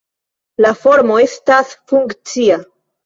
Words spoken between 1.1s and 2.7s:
estas funkcia.